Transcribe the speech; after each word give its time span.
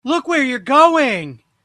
Look 0.03 0.27
where 0.27 0.43
you're 0.43 0.57
going! 0.57 1.43